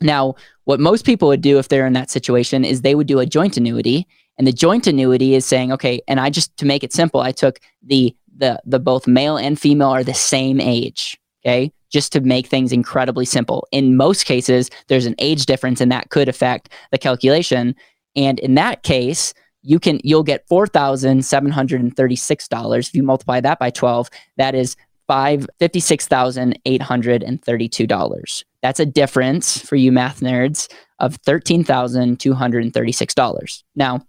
Now, 0.02 0.36
what 0.66 0.80
most 0.80 1.06
people 1.06 1.28
would 1.28 1.42
do 1.42 1.60
if 1.60 1.68
they're 1.68 1.88
in 1.88 1.94
that 1.94 2.10
situation 2.10 2.64
is 2.64 2.82
they 2.82 2.96
would 2.96 3.08
do 3.08 3.20
a 3.20 3.26
joint 3.26 3.58
annuity. 3.58 4.08
And 4.38 4.48
the 4.48 4.54
joint 4.54 4.88
annuity 4.88 5.36
is 5.36 5.46
saying, 5.46 5.72
okay, 5.74 6.02
and 6.08 6.20
I 6.20 6.30
just 6.30 6.56
to 6.58 6.66
make 6.66 6.84
it 6.84 6.94
simple, 6.94 7.22
I 7.22 7.32
took 7.32 7.60
the 7.84 8.16
the 8.38 8.62
the 8.66 8.80
both 8.80 9.06
male 9.06 9.36
and 9.38 9.60
female 9.60 9.90
are 9.90 10.04
the 10.04 10.14
same 10.14 10.62
age. 10.62 11.20
Okay. 11.46 11.72
Just 11.90 12.12
to 12.14 12.22
make 12.22 12.48
things 12.48 12.72
incredibly 12.72 13.26
simple. 13.26 13.68
In 13.72 13.98
most 13.98 14.26
cases, 14.26 14.70
there's 14.88 15.06
an 15.06 15.16
age 15.18 15.46
difference 15.46 15.82
and 15.82 15.92
that 15.92 16.10
could 16.10 16.30
affect 16.30 16.70
the 16.92 16.98
calculation. 16.98 17.76
And 18.16 18.40
in 18.40 18.56
that 18.56 18.84
case, 18.84 19.34
you 19.62 19.80
can 19.80 20.00
you'll 20.04 20.24
get 20.24 20.48
four 20.48 20.68
thousand 20.68 21.26
seven 21.26 21.52
hundred 21.52 21.82
and 21.82 21.96
thirty 21.96 22.16
six 22.16 22.48
dollars 22.48 22.88
if 22.88 22.96
you 22.96 23.04
multiply 23.04 23.42
that 23.42 23.60
by 23.60 23.72
twelve. 23.72 24.10
That 24.38 24.56
is 24.56 24.76
five 25.08 25.48
fifty 25.60 25.80
six 25.80 26.08
thousand 26.08 26.60
eight 26.66 26.82
hundred 26.82 27.24
and 27.24 27.44
thirty 27.44 27.68
two 27.68 27.88
dollars. 27.88 28.46
That's 28.62 28.80
a 28.80 28.86
difference 28.86 29.60
for 29.60 29.76
you 29.76 29.92
math 29.92 30.20
nerds 30.20 30.72
of 31.00 31.16
thirteen 31.18 31.64
thousand 31.64 32.20
two 32.20 32.34
hundred 32.34 32.64
and 32.64 32.74
thirty 32.74 32.92
six 32.92 33.14
dollars. 33.14 33.64
Now, 33.76 34.06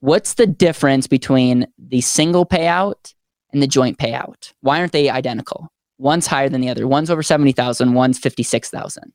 what's 0.00 0.34
the 0.34 0.46
difference 0.46 1.06
between 1.06 1.66
the 1.78 2.00
single 2.00 2.46
payout 2.46 3.14
and 3.52 3.62
the 3.62 3.66
joint 3.66 3.98
payout? 3.98 4.52
Why 4.60 4.80
aren't 4.80 4.92
they 4.92 5.10
identical? 5.10 5.68
One's 5.98 6.26
higher 6.26 6.48
than 6.48 6.62
the 6.62 6.70
other. 6.70 6.86
One's 6.86 7.10
over 7.10 7.22
seventy 7.22 7.52
thousand. 7.52 7.94
One's 7.94 8.18
fifty 8.18 8.42
six 8.42 8.70
thousand. 8.70 9.12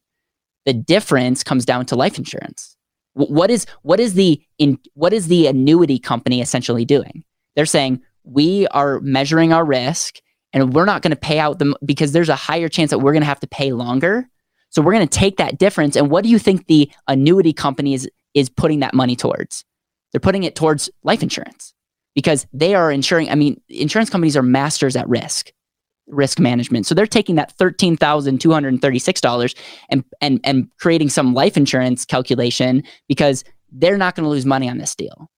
The 0.65 0.74
difference 0.74 1.43
comes 1.43 1.65
down 1.65 1.86
to 1.88 1.95
life 1.95 2.17
insurance. 2.17 2.75
What 3.13 3.50
is 3.50 3.65
what 3.81 4.00
is 4.00 4.13
the 4.13 4.41
in 4.57 4.77
what 4.93 5.13
is 5.13 5.27
the 5.27 5.48
annuity 5.48 5.98
company 5.98 6.41
essentially 6.41 6.86
doing? 6.86 7.24
They're 7.55 7.65
saying 7.65 8.01
we 8.24 8.67
are 8.67 9.00
measuring 9.00 9.53
our 9.53 9.63
risk 9.63 10.17
and 10.53 10.74
we're 10.74 10.86
not 10.86 11.01
going 11.01 11.12
to 11.12 11.17
pay 11.17 11.39
out 11.39 11.59
them 11.59 11.75
because 11.86 12.12
there's 12.12 12.29
a 12.29 12.36
higher 12.36 12.67
chance 12.67 12.91
that 12.91 13.00
we're 13.00 13.13
going 13.13 13.21
to 13.21 13.27
have 13.27 13.39
to 13.39 13.48
pay 13.48 13.71
longer. 13.71 14.27
So 14.75 14.82
we're 14.82 14.91
going 14.91 15.08
to 15.08 15.20
take 15.20 15.38
that 15.38 15.58
difference. 15.58 15.96
And 15.96 16.10
what 16.10 16.25
do 16.25 16.29
you 16.29 16.38
think 16.38 16.67
the 16.67 16.91
annuity 17.08 17.53
company 17.53 17.94
is, 17.94 18.10
is 18.34 18.50
putting 18.50 18.82
that 18.82 18.94
money 18.94 19.15
towards? 19.15 19.63
They're 20.12 20.20
putting 20.20 20.44
it 20.44 20.53
towards 20.53 20.89
life 21.01 21.24
insurance 21.24 21.74
because 22.13 22.46
they 22.51 22.75
are 22.75 22.91
insuring. 22.91 23.29
I 23.29 23.36
mean, 23.36 23.62
insurance 23.70 24.10
companies 24.10 24.36
are 24.36 24.44
masters 24.44 24.98
at 24.98 25.08
risk, 25.08 25.53
risk 26.08 26.41
management. 26.41 26.88
So 26.88 26.94
they're 26.94 27.08
taking 27.08 27.36
that 27.36 27.53
thirteen 27.53 27.96
thousand 27.96 28.41
two 28.41 28.51
hundred 28.51 28.82
thirty-six 28.82 29.22
dollars 29.22 29.55
and 29.88 30.03
and 30.20 30.41
and 30.44 30.70
creating 30.77 31.08
some 31.08 31.34
life 31.34 31.55
insurance 31.55 32.03
calculation 32.03 32.84
because 33.08 33.46
they're 33.72 33.98
not 33.98 34.15
going 34.15 34.25
to 34.25 34.29
lose 34.29 34.46
money 34.46 34.70
on 34.70 34.77
this 34.77 34.94
deal. 34.94 35.29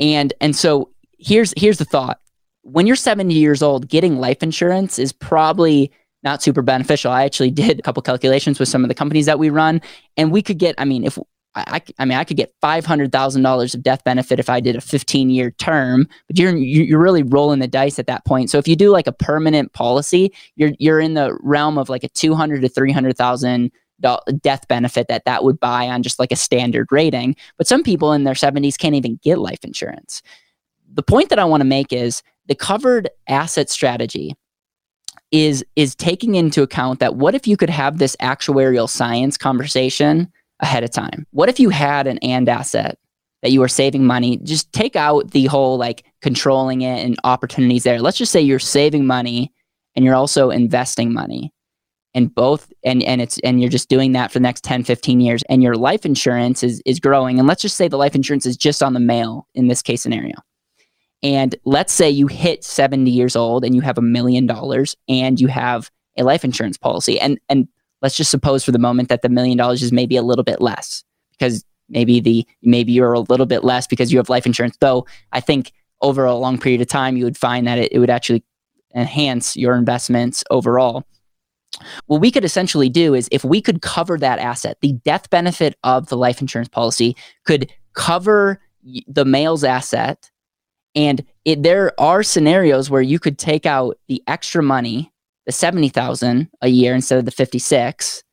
And 0.00 0.34
and 0.40 0.56
so 0.56 0.90
here's 1.20 1.54
here's 1.56 1.78
the 1.78 1.84
thought 1.84 2.20
when 2.62 2.88
you're 2.88 2.96
70 2.96 3.32
years 3.32 3.62
old, 3.62 3.88
getting 3.88 4.18
life 4.18 4.42
insurance 4.42 4.98
is 4.98 5.12
probably 5.12 5.92
not 6.26 6.42
super 6.42 6.60
beneficial. 6.60 7.10
I 7.10 7.24
actually 7.24 7.52
did 7.52 7.78
a 7.78 7.82
couple 7.82 8.02
calculations 8.02 8.58
with 8.58 8.68
some 8.68 8.84
of 8.84 8.88
the 8.88 8.94
companies 8.94 9.24
that 9.24 9.38
we 9.38 9.48
run, 9.48 9.80
and 10.18 10.30
we 10.30 10.42
could 10.42 10.58
get, 10.58 10.74
I 10.76 10.84
mean, 10.84 11.04
if 11.04 11.18
I, 11.54 11.80
I 11.98 12.04
mean, 12.04 12.18
I 12.18 12.24
could 12.24 12.36
get 12.36 12.52
five 12.60 12.84
hundred 12.84 13.12
thousand 13.12 13.42
dollars 13.42 13.74
of 13.74 13.82
death 13.82 14.04
benefit 14.04 14.38
if 14.38 14.50
I 14.50 14.60
did 14.60 14.76
a 14.76 14.80
fifteen 14.82 15.30
year 15.30 15.52
term, 15.52 16.06
but 16.26 16.38
you're 16.38 16.54
you're 16.54 17.00
really 17.00 17.22
rolling 17.22 17.60
the 17.60 17.66
dice 17.66 17.98
at 17.98 18.06
that 18.08 18.26
point. 18.26 18.50
So 18.50 18.58
if 18.58 18.68
you 18.68 18.76
do 18.76 18.90
like 18.90 19.06
a 19.06 19.12
permanent 19.12 19.72
policy, 19.72 20.34
you're 20.56 20.72
you're 20.78 21.00
in 21.00 21.14
the 21.14 21.34
realm 21.40 21.78
of 21.78 21.88
like 21.88 22.04
a 22.04 22.08
two 22.08 22.34
hundred 22.34 22.60
to 22.60 22.68
three 22.68 22.92
hundred 22.92 23.16
thousand 23.16 23.72
death 24.42 24.68
benefit 24.68 25.08
that 25.08 25.24
that 25.24 25.44
would 25.44 25.58
buy 25.58 25.88
on 25.88 26.02
just 26.02 26.18
like 26.18 26.30
a 26.30 26.36
standard 26.36 26.88
rating. 26.90 27.34
But 27.56 27.66
some 27.66 27.82
people 27.82 28.12
in 28.12 28.24
their 28.24 28.34
seventies 28.34 28.76
can't 28.76 28.94
even 28.94 29.18
get 29.22 29.38
life 29.38 29.64
insurance. 29.64 30.20
The 30.92 31.02
point 31.02 31.30
that 31.30 31.38
I 31.38 31.46
want 31.46 31.62
to 31.62 31.66
make 31.66 31.90
is 31.90 32.22
the 32.48 32.54
covered 32.54 33.08
asset 33.28 33.70
strategy 33.70 34.34
is 35.44 35.64
is 35.76 35.94
taking 35.94 36.34
into 36.34 36.62
account 36.62 37.00
that 37.00 37.16
what 37.16 37.34
if 37.34 37.46
you 37.46 37.56
could 37.56 37.70
have 37.70 37.98
this 37.98 38.16
actuarial 38.16 38.88
science 38.88 39.36
conversation 39.36 40.30
ahead 40.60 40.84
of 40.84 40.90
time? 40.90 41.26
What 41.30 41.48
if 41.48 41.60
you 41.60 41.70
had 41.70 42.06
an 42.06 42.18
and 42.18 42.48
asset 42.48 42.98
that 43.42 43.52
you 43.52 43.62
are 43.62 43.68
saving 43.68 44.04
money, 44.04 44.38
just 44.38 44.72
take 44.72 44.96
out 44.96 45.30
the 45.30 45.46
whole 45.46 45.76
like 45.78 46.04
controlling 46.20 46.82
it 46.82 47.04
and 47.04 47.16
opportunities 47.24 47.84
there. 47.84 48.00
Let's 48.00 48.18
just 48.18 48.32
say 48.32 48.40
you're 48.40 48.58
saving 48.58 49.06
money 49.06 49.52
and 49.94 50.04
you're 50.04 50.14
also 50.14 50.50
investing 50.50 51.12
money. 51.12 51.52
And 52.14 52.34
both 52.34 52.72
and 52.82 53.02
and 53.02 53.20
it's 53.20 53.38
and 53.44 53.60
you're 53.60 53.70
just 53.70 53.88
doing 53.88 54.12
that 54.12 54.32
for 54.32 54.38
the 54.38 54.42
next 54.42 54.64
10, 54.64 54.84
15 54.84 55.20
years 55.20 55.42
and 55.48 55.62
your 55.62 55.76
life 55.76 56.06
insurance 56.06 56.62
is 56.62 56.82
is 56.86 56.98
growing. 56.98 57.38
And 57.38 57.46
let's 57.46 57.62
just 57.62 57.76
say 57.76 57.88
the 57.88 57.98
life 57.98 58.14
insurance 58.14 58.46
is 58.46 58.56
just 58.56 58.82
on 58.82 58.94
the 58.94 59.00
male 59.00 59.46
in 59.54 59.68
this 59.68 59.82
case 59.82 60.02
scenario. 60.02 60.34
And 61.22 61.54
let's 61.64 61.92
say 61.92 62.10
you 62.10 62.26
hit 62.26 62.64
70 62.64 63.10
years 63.10 63.36
old 63.36 63.64
and 63.64 63.74
you 63.74 63.80
have 63.80 63.98
a 63.98 64.02
million 64.02 64.46
dollars 64.46 64.96
and 65.08 65.40
you 65.40 65.48
have 65.48 65.90
a 66.16 66.22
life 66.22 66.44
insurance 66.44 66.76
policy. 66.76 67.18
And 67.18 67.38
and 67.48 67.68
let's 68.02 68.16
just 68.16 68.30
suppose 68.30 68.64
for 68.64 68.72
the 68.72 68.78
moment 68.78 69.08
that 69.08 69.22
the 69.22 69.28
million 69.28 69.58
dollars 69.58 69.82
is 69.82 69.92
maybe 69.92 70.16
a 70.16 70.22
little 70.22 70.44
bit 70.44 70.60
less 70.60 71.04
because 71.32 71.64
maybe 71.88 72.20
the 72.20 72.46
maybe 72.62 72.92
you're 72.92 73.12
a 73.12 73.20
little 73.20 73.46
bit 73.46 73.64
less 73.64 73.86
because 73.86 74.12
you 74.12 74.18
have 74.18 74.28
life 74.28 74.46
insurance. 74.46 74.76
Though 74.80 75.06
I 75.32 75.40
think 75.40 75.72
over 76.02 76.24
a 76.24 76.34
long 76.34 76.58
period 76.58 76.80
of 76.80 76.88
time 76.88 77.16
you 77.16 77.24
would 77.24 77.38
find 77.38 77.66
that 77.66 77.78
it, 77.78 77.92
it 77.92 77.98
would 77.98 78.10
actually 78.10 78.44
enhance 78.94 79.56
your 79.56 79.74
investments 79.74 80.44
overall. 80.50 81.04
What 82.06 82.20
we 82.20 82.30
could 82.30 82.44
essentially 82.44 82.88
do 82.88 83.14
is 83.14 83.28
if 83.30 83.44
we 83.44 83.60
could 83.60 83.82
cover 83.82 84.18
that 84.18 84.38
asset, 84.38 84.78
the 84.80 84.92
death 85.04 85.28
benefit 85.28 85.76
of 85.84 86.08
the 86.08 86.16
life 86.16 86.40
insurance 86.40 86.68
policy 86.68 87.16
could 87.44 87.70
cover 87.94 88.60
the 89.08 89.24
male's 89.24 89.64
asset 89.64 90.30
and 90.96 91.22
it, 91.44 91.62
there 91.62 91.92
are 92.00 92.22
scenarios 92.22 92.90
where 92.90 93.02
you 93.02 93.18
could 93.18 93.38
take 93.38 93.66
out 93.66 93.98
the 94.08 94.22
extra 94.26 94.62
money, 94.62 95.12
the 95.44 95.52
70,000 95.52 96.48
a 96.62 96.68
year 96.68 96.94
instead 96.94 97.18
of 97.18 97.26
the 97.26 97.30
56. 97.30 98.24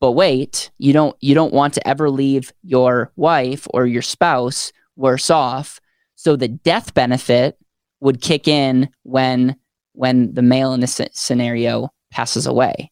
But 0.00 0.12
wait, 0.12 0.70
you 0.78 0.92
don't 0.92 1.16
you 1.20 1.34
don't 1.34 1.52
want 1.52 1.74
to 1.74 1.88
ever 1.88 2.08
leave 2.08 2.52
your 2.62 3.12
wife 3.16 3.66
or 3.74 3.86
your 3.86 4.02
spouse 4.02 4.72
worse 4.96 5.28
off. 5.28 5.80
So 6.14 6.36
the 6.36 6.48
death 6.48 6.94
benefit 6.94 7.58
would 8.00 8.22
kick 8.22 8.48
in 8.48 8.88
when 9.02 9.56
when 9.92 10.32
the 10.32 10.42
male 10.42 10.72
in 10.72 10.80
this 10.80 11.00
scenario 11.12 11.90
passes 12.10 12.46
away. 12.46 12.90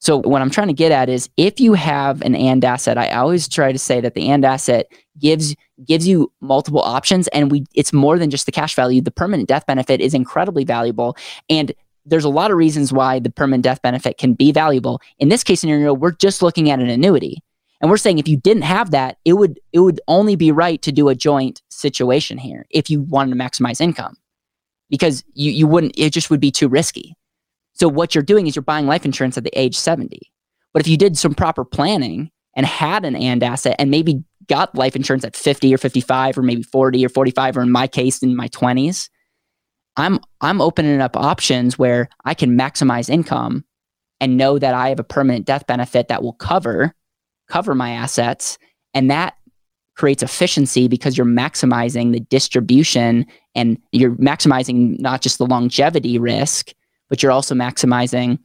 So 0.00 0.18
what 0.18 0.40
I'm 0.40 0.50
trying 0.50 0.68
to 0.68 0.74
get 0.74 0.92
at 0.92 1.08
is 1.08 1.28
if 1.36 1.58
you 1.58 1.74
have 1.74 2.22
an 2.22 2.34
and 2.34 2.64
asset, 2.64 2.96
I 2.96 3.10
always 3.10 3.48
try 3.48 3.72
to 3.72 3.78
say 3.78 4.00
that 4.00 4.14
the 4.14 4.28
and 4.28 4.44
asset 4.44 4.86
gives 5.18 5.56
gives 5.84 6.06
you 6.06 6.32
multiple 6.40 6.80
options 6.80 7.28
and 7.28 7.50
we 7.50 7.64
it's 7.74 7.92
more 7.92 8.18
than 8.18 8.30
just 8.30 8.46
the 8.46 8.52
cash 8.52 8.74
value. 8.74 9.00
The 9.00 9.10
permanent 9.10 9.48
death 9.48 9.66
benefit 9.66 10.00
is 10.00 10.14
incredibly 10.14 10.64
valuable 10.64 11.16
and 11.48 11.72
there's 12.06 12.24
a 12.24 12.30
lot 12.30 12.50
of 12.50 12.56
reasons 12.56 12.92
why 12.92 13.18
the 13.18 13.30
permanent 13.30 13.64
death 13.64 13.82
benefit 13.82 14.18
can 14.18 14.32
be 14.32 14.50
valuable. 14.50 15.00
In 15.18 15.28
this 15.28 15.44
case 15.44 15.60
scenario, 15.60 15.92
we're 15.92 16.12
just 16.12 16.42
looking 16.42 16.70
at 16.70 16.80
an 16.80 16.88
annuity. 16.88 17.42
And 17.80 17.90
we're 17.90 17.96
saying 17.96 18.18
if 18.18 18.26
you 18.26 18.36
didn't 18.36 18.62
have 18.62 18.90
that, 18.90 19.18
it 19.24 19.34
would 19.34 19.60
it 19.72 19.80
would 19.80 20.00
only 20.08 20.34
be 20.34 20.50
right 20.50 20.80
to 20.82 20.92
do 20.92 21.08
a 21.08 21.14
joint 21.14 21.62
situation 21.68 22.38
here 22.38 22.66
if 22.70 22.90
you 22.90 23.02
wanted 23.02 23.36
to 23.36 23.36
maximize 23.36 23.80
income. 23.80 24.16
Because 24.90 25.22
you 25.34 25.52
you 25.52 25.66
wouldn't 25.66 25.94
it 25.96 26.12
just 26.12 26.30
would 26.30 26.40
be 26.40 26.50
too 26.50 26.68
risky. 26.68 27.14
So 27.78 27.88
what 27.88 28.14
you're 28.14 28.24
doing 28.24 28.46
is 28.46 28.56
you're 28.56 28.62
buying 28.62 28.86
life 28.86 29.04
insurance 29.04 29.38
at 29.38 29.44
the 29.44 29.58
age 29.58 29.76
70. 29.76 30.20
But 30.72 30.80
if 30.80 30.88
you 30.88 30.96
did 30.96 31.16
some 31.16 31.34
proper 31.34 31.64
planning 31.64 32.30
and 32.56 32.66
had 32.66 33.04
an 33.04 33.14
and 33.14 33.42
asset 33.42 33.76
and 33.78 33.90
maybe 33.90 34.24
got 34.48 34.74
life 34.74 34.96
insurance 34.96 35.24
at 35.24 35.36
50 35.36 35.72
or 35.74 35.78
55 35.78 36.38
or 36.38 36.42
maybe 36.42 36.62
40 36.62 37.04
or 37.04 37.08
45 37.08 37.56
or 37.56 37.62
in 37.62 37.70
my 37.70 37.86
case 37.86 38.22
in 38.22 38.34
my 38.34 38.48
20s, 38.48 39.08
I'm 39.96 40.20
I'm 40.40 40.60
opening 40.60 41.00
up 41.00 41.16
options 41.16 41.78
where 41.78 42.08
I 42.24 42.34
can 42.34 42.56
maximize 42.56 43.10
income 43.10 43.64
and 44.20 44.36
know 44.36 44.58
that 44.58 44.74
I 44.74 44.88
have 44.88 45.00
a 45.00 45.04
permanent 45.04 45.44
death 45.44 45.66
benefit 45.66 46.08
that 46.08 46.22
will 46.22 46.34
cover 46.34 46.94
cover 47.48 47.74
my 47.74 47.90
assets 47.90 48.58
and 48.94 49.10
that 49.10 49.34
creates 49.94 50.22
efficiency 50.22 50.86
because 50.86 51.16
you're 51.16 51.26
maximizing 51.26 52.12
the 52.12 52.20
distribution 52.20 53.26
and 53.54 53.78
you're 53.90 54.14
maximizing 54.16 54.98
not 55.00 55.20
just 55.22 55.38
the 55.38 55.46
longevity 55.46 56.18
risk 56.18 56.72
but 57.08 57.22
you're 57.22 57.32
also 57.32 57.54
maximizing 57.54 58.38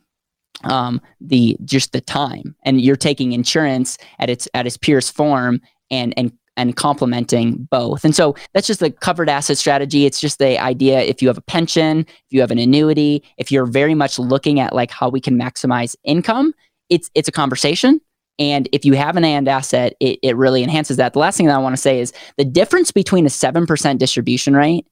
um, 0.64 1.02
the 1.20 1.58
just 1.66 1.92
the 1.92 2.02
time, 2.02 2.56
and 2.64 2.82
you're 2.82 2.96
taking 2.96 3.34
insurance 3.34 3.98
at 4.20 4.30
its 4.30 4.48
at 4.54 4.66
its 4.66 4.78
purest 4.78 5.16
form 5.16 5.62
and 5.90 6.14
and 6.18 6.32
and 6.56 6.76
complementing 6.76 7.68
both. 7.72 8.06
And 8.06 8.16
so 8.16 8.36
that's 8.54 8.68
just 8.68 8.80
the 8.80 8.92
covered 8.92 9.30
asset 9.30 9.58
strategy. 9.58 10.06
It's 10.06 10.22
just 10.22 10.38
the 10.38 10.60
idea 10.60 11.02
if 11.02 11.22
you 11.22 11.28
have 11.28 11.38
a 11.38 11.42
pension, 11.42 12.02
if 12.02 12.26
you 12.30 12.42
have 12.42 12.52
an 12.52 12.60
annuity, 12.60 13.24
if 13.38 13.52
you're 13.52 13.66
very 13.66 13.96
much 13.96 14.20
looking 14.20 14.60
at 14.60 14.74
like 14.74 14.92
how 14.92 15.10
we 15.10 15.20
can 15.20 15.38
maximize 15.38 15.96
income, 16.04 16.54
it's 16.90 17.10
it's 17.16 17.28
a 17.28 17.32
conversation. 17.32 18.00
And 18.40 18.68
if 18.72 18.84
you 18.84 18.94
have 18.94 19.16
an 19.16 19.24
and 19.24 19.48
asset, 19.48 19.94
it, 20.00 20.18
it 20.24 20.36
really 20.36 20.64
enhances 20.64 20.98
that. 20.98 21.14
The 21.14 21.20
last 21.20 21.38
thing 21.38 21.46
that 21.48 21.56
I 21.56 21.60
want 21.60 21.76
to 21.76 21.82
say 21.82 22.00
is 22.00 22.14
the 22.38 22.46
difference 22.46 22.92
between 22.92 23.26
a 23.26 23.30
7% 23.30 23.98
distribution 24.00 24.56
rate 24.56 24.88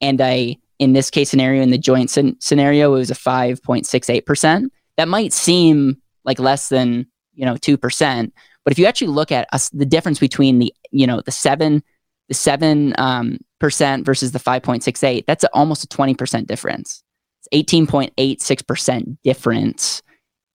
and 0.00 0.20
a 0.20 0.56
in 0.78 0.92
this 0.92 1.10
case 1.10 1.30
scenario, 1.30 1.62
in 1.62 1.70
the 1.70 1.78
joint 1.78 2.10
scenario, 2.10 2.94
it 2.94 2.98
was 2.98 3.10
a 3.10 3.14
5.68%. 3.14 4.68
That 4.96 5.08
might 5.08 5.32
seem 5.32 6.00
like 6.24 6.38
less 6.38 6.68
than, 6.68 7.06
you 7.34 7.44
know, 7.44 7.54
2%. 7.54 8.32
But 8.64 8.72
if 8.72 8.78
you 8.78 8.86
actually 8.86 9.08
look 9.08 9.30
at 9.30 9.48
us, 9.52 9.68
the 9.70 9.86
difference 9.86 10.18
between 10.18 10.58
the, 10.58 10.72
you 10.90 11.06
know, 11.06 11.20
the 11.20 11.30
seven, 11.30 11.82
the 12.28 12.34
seven 12.34 12.94
um, 12.98 13.38
percent 13.60 14.06
versus 14.06 14.32
the 14.32 14.38
5.68, 14.38 15.26
that's 15.26 15.44
a, 15.44 15.48
almost 15.52 15.84
a 15.84 15.88
20% 15.88 16.46
difference. 16.46 17.02
It's 17.40 17.70
18.86% 17.70 19.18
difference 19.22 20.02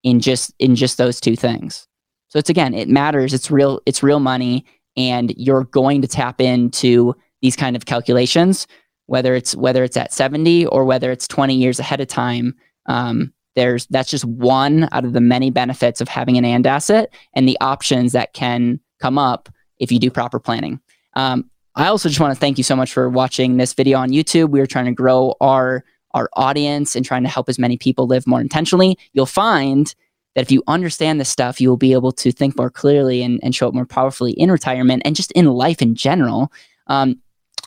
in 0.04 0.20
just 0.20 0.54
in 0.60 0.76
just 0.76 0.98
those 0.98 1.20
two 1.20 1.36
things. 1.36 1.88
So 2.30 2.40
it's 2.40 2.50
again, 2.50 2.74
it 2.74 2.88
matters. 2.88 3.34
It's 3.34 3.52
real, 3.52 3.82
it's 3.86 4.02
real 4.02 4.20
money, 4.20 4.66
and 4.96 5.34
you're 5.36 5.66
going 5.66 6.02
to 6.02 6.08
tap 6.08 6.40
into 6.42 7.16
these 7.42 7.56
kind 7.56 7.76
of 7.76 7.86
calculations 7.86 8.68
whether 9.10 9.36
it's 9.36 9.56
whether 9.56 9.84
it's 9.84 9.98
at 9.98 10.13
70 10.13 10.68
or 10.68 10.86
whether 10.86 11.12
it's 11.12 11.28
20 11.28 11.56
years 11.56 11.80
ahead 11.80 12.00
of 12.00 12.08
time 12.08 12.56
um, 12.86 13.34
there's 13.56 13.88
that's 13.88 14.10
just 14.10 14.25
one 14.25 14.88
out 14.92 15.06
of 15.06 15.13
the 15.13 15.22
many 15.22 15.50
benefits 15.50 16.01
of 16.01 16.08
having 16.08 16.38
an 16.38 16.46
and 16.46 16.66
asset 16.66 17.13
and 17.34 17.48
the 17.48 17.58
options 17.62 18.13
that 18.13 18.34
can 18.34 18.80
come 19.00 19.18
up 19.18 19.50
if 19.80 19.92
you 19.92 20.00
do 20.00 20.10
proper 20.12 20.39
planning. 20.39 20.80
Um, 21.13 21.50
i 21.75 21.88
also 21.88 22.10
just 22.10 22.20
want 22.20 22.34
to 22.34 22.39
thank 22.39 22.58
you 22.58 22.63
so 22.63 22.75
much 22.75 22.92
for 22.92 23.10
watching 23.10 23.58
this 23.58 23.74
video 23.74 23.98
on 23.98 24.10
youtube. 24.10 24.50
We 24.50 24.62
are 24.62 24.68
trying 24.68 24.86
to 24.86 24.92
grow 24.92 25.36
our 25.42 25.84
our 26.12 26.30
audience 26.34 26.96
and 26.96 27.06
trying 27.06 27.24
to 27.24 27.30
help 27.30 27.50
as 27.50 27.60
many 27.60 27.78
people 27.78 28.08
live 28.08 28.25
more 28.25 28.42
intentionally. 28.42 28.98
You'll 29.13 29.28
find 29.28 29.94
that 30.34 30.42
if 30.42 30.51
you 30.51 30.63
understand 30.68 31.20
this 31.20 31.30
stuff 31.30 31.60
you 31.60 31.70
will 31.70 31.78
be 31.78 31.94
able 31.94 32.12
to 32.13 32.32
think 32.32 32.58
more 32.58 32.70
clearly 32.70 33.22
and, 33.22 33.39
and 33.44 33.54
show 33.54 33.68
up 33.68 33.74
more 33.74 33.86
powerfully 33.86 34.32
in 34.32 34.51
retirement 34.51 35.01
and 35.06 35.16
just 35.16 35.32
in 35.34 35.46
life 35.46 35.82
in 35.82 35.96
general. 35.96 36.51
Um, 36.88 37.20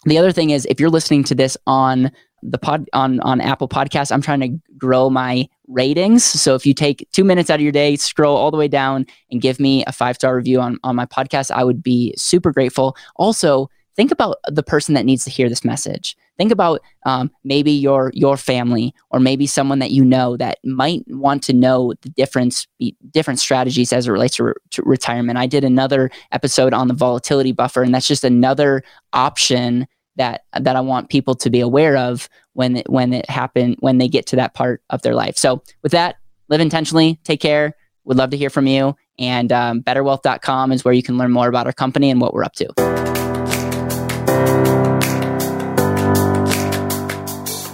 the 0.05 0.19
other 0.19 0.33
thing 0.33 0.51
is 0.51 0.67
if 0.67 0.81
you're 0.81 0.91
listening 0.91 1.25
to 1.25 1.35
this 1.35 1.57
on 1.67 2.11
the 2.43 2.59
pod 2.59 2.89
on 2.93 3.21
on 3.21 3.41
Apple 3.41 3.69
Podcasts, 3.69 4.11
I'm 4.11 4.23
trying 4.23 4.41
to 4.41 4.59
grow 4.77 5.09
my 5.09 5.49
ratings. 5.69 6.25
So 6.25 6.55
if 6.55 6.67
you 6.67 6.75
take 6.75 7.09
two 7.13 7.25
minutes 7.25 7.51
out 7.51 7.57
of 7.57 7.61
your 7.61 7.73
day, 7.73 7.97
scroll 7.97 8.37
all 8.37 8.51
the 8.51 8.57
way 8.57 8.69
down 8.69 9.07
and 9.31 9.41
give 9.41 9.61
me 9.61 9.85
a 9.87 9.93
five 9.93 10.17
star 10.17 10.37
review 10.37 10.61
on 10.61 10.79
on 10.83 10.97
my 10.97 11.07
podcast, 11.07 11.51
I 11.51 11.65
would 11.65 11.83
be 11.83 12.15
super 12.17 12.53
grateful. 12.53 12.97
Also, 13.17 13.71
think 13.97 14.11
about 14.11 14.39
the 14.49 14.63
person 14.63 14.95
that 14.95 15.05
needs 15.05 15.25
to 15.25 15.31
hear 15.31 15.49
this 15.49 15.65
message. 15.65 16.17
Think 16.39 16.51
about 16.51 16.81
um, 17.05 17.31
maybe 17.45 17.73
your 17.73 18.11
your 18.15 18.37
family 18.37 18.95
or 19.11 19.21
maybe 19.21 19.47
someone 19.47 19.79
that 19.81 19.91
you 19.91 20.05
know 20.05 20.37
that 20.37 20.59
might 20.65 21.05
want 21.09 21.43
to 21.45 21.53
know 21.53 21.93
the 22.03 22.09
difference 22.11 22.67
different 23.11 23.39
strategies 23.39 23.93
as 23.93 24.09
it 24.09 24.13
relates 24.13 24.37
to, 24.37 24.45
re- 24.45 24.55
to 24.71 24.83
retirement. 24.83 25.39
I 25.39 25.47
did 25.47 25.65
another 25.65 26.11
episode 26.33 26.73
on 26.73 26.89
the 26.89 26.95
volatility 26.95 27.53
buffer, 27.53 27.83
and 27.83 27.95
that's 27.95 28.09
just 28.09 28.25
another 28.25 28.83
option 29.13 29.87
that 30.17 30.45
that 30.59 30.77
I 30.77 30.81
want 30.81 31.11
people 31.11 31.35
to 31.37 31.51
be 31.51 31.61
aware 31.61 31.97
of 31.97 32.29
when 32.55 32.79
it, 32.79 32.89
when 32.89 33.13
it 33.13 33.29
happen 33.29 33.77
when 33.81 33.99
they 33.99 34.09
get 34.09 34.27
to 34.27 34.37
that 34.37 34.55
part 34.55 34.83
of 34.91 35.03
their 35.03 35.15
life. 35.15 35.37
So 35.37 35.63
with 35.83 35.93
that, 35.93 36.17
live 36.49 36.61
intentionally. 36.61 37.21
Take 37.25 37.41
care. 37.41 37.75
Would 38.05 38.17
love 38.17 38.31
to 38.31 38.37
hear 38.37 38.51
from 38.51 38.67
you. 38.67 38.97
And 39.19 39.53
um, 39.53 39.83
betterwealth.com 39.83 40.73
is 40.73 40.85
where 40.85 40.95
you 40.95 41.03
can 41.03 41.19
learn 41.19 41.31
more 41.31 41.49
about 41.49 41.67
our 41.67 41.73
company 41.73 42.11
and 42.11 42.21
what 42.21 42.35
we're 42.35 42.45
up 42.45 42.55
to. 42.55 43.12